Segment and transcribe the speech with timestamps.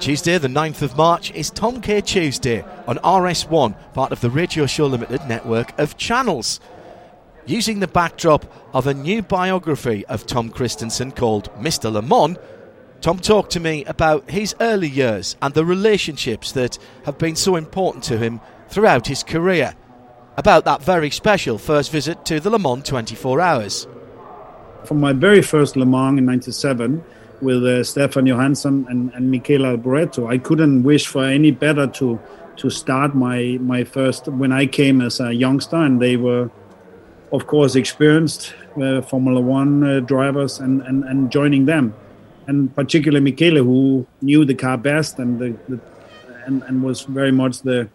[0.00, 4.64] Tuesday, the 9th of March, is Tom K Tuesday on RS1, part of the Radio
[4.64, 6.58] Show Limited network of channels.
[7.44, 11.92] Using the backdrop of a new biography of Tom Kristensen called Mr.
[11.92, 12.38] Le Mans,
[13.02, 17.56] Tom talked to me about his early years and the relationships that have been so
[17.56, 18.40] important to him
[18.70, 19.74] throughout his career.
[20.38, 23.86] About that very special first visit to the Le Mans 24 Hours.
[24.84, 27.04] From my very first Le Mans in 97,
[27.40, 30.28] with uh, Stefan Johansson and, and Michele Alboreto.
[30.28, 32.18] I couldn't wish for any better to
[32.56, 36.50] to start my my first when I came as a youngster, and they were,
[37.32, 41.94] of course, experienced uh, Formula One uh, drivers, and, and and joining them,
[42.46, 45.80] and particularly Michele, who knew the car best, and the, the
[46.46, 47.88] and, and was very much the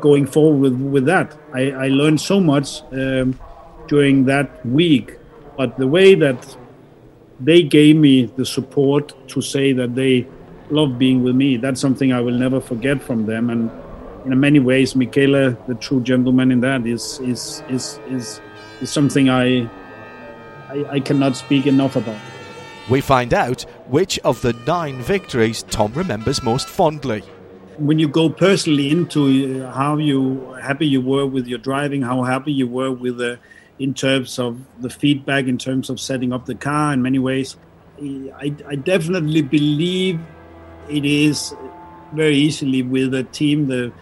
[0.00, 1.36] going forward with, with that.
[1.54, 3.38] I, I learned so much um,
[3.86, 5.16] during that week,
[5.56, 6.57] but the way that
[7.40, 10.26] they gave me the support to say that they
[10.70, 11.56] love being with me.
[11.56, 13.50] That's something I will never forget from them.
[13.50, 13.70] And
[14.26, 18.40] in many ways, Michele, the true gentleman in that, is is is is,
[18.80, 19.68] is something I,
[20.68, 22.20] I I cannot speak enough about.
[22.90, 27.22] We find out which of the nine victories Tom remembers most fondly.
[27.76, 32.22] When you go personally into uh, how you happy you were with your driving, how
[32.24, 33.38] happy you were with the
[33.78, 37.56] in terms of the feedback, in terms of setting up the car in many ways.
[38.00, 40.20] I, I definitely believe
[40.88, 41.54] it is
[42.12, 43.92] very easily with the team, the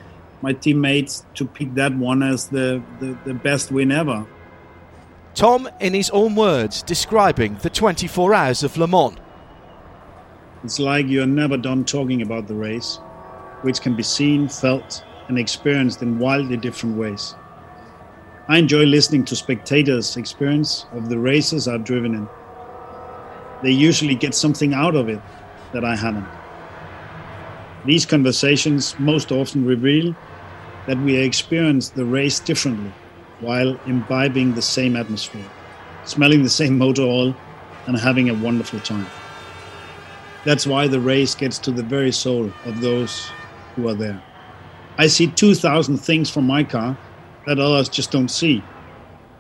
[0.43, 4.27] my teammates, to pick that one as the, the, the best win ever.
[5.35, 9.17] Tom, in his own words, describing the 24 hours of Le Mans.
[10.63, 12.97] It's like you're never done talking about the race,
[13.63, 17.35] which can be seen, felt, and experienced in wildly different ways.
[18.49, 22.29] I enjoy listening to spectators' experience of the races I've driven in.
[23.61, 25.21] They usually get something out of it
[25.73, 26.29] that I haven't.
[27.85, 30.15] These conversations most often reveal
[30.87, 32.93] that we experience the race differently
[33.41, 35.51] while imbibing the same atmosphere,
[36.05, 37.35] smelling the same motor oil,
[37.87, 39.09] and having a wonderful time.
[40.45, 43.29] That's why the race gets to the very soul of those
[43.75, 44.23] who are there.
[44.99, 46.97] I see 2,000 things from my car
[47.47, 48.63] that others just don't see.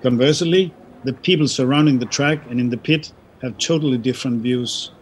[0.02, 0.72] Conversely,
[1.04, 3.12] the people surrounding the track and in the pit
[3.42, 4.92] have totally different views.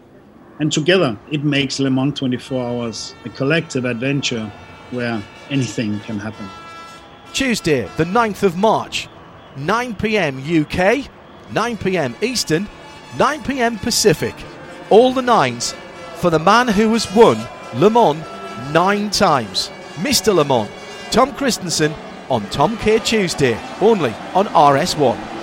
[0.61, 4.51] And together, it makes Le Mans 24 Hours a collective adventure
[4.91, 6.49] where anything can happen.
[7.33, 9.09] Tuesday, the 9th of March,
[9.57, 11.09] 9 pm UK,
[11.53, 12.69] 9 pm Eastern,
[13.19, 14.35] 9 pm Pacific.
[14.91, 15.75] All the nines
[16.17, 17.39] for the man who has won
[17.75, 18.25] Le Mans
[18.73, 20.35] nine times, Mr.
[20.35, 20.71] Le Mans,
[21.11, 21.95] Tom Kristensen
[22.31, 25.34] on Tom K Tuesday, only on RS1.